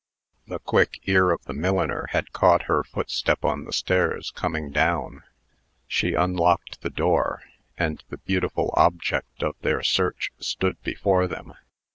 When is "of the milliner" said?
1.29-2.07